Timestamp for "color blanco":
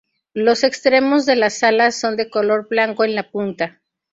2.27-3.03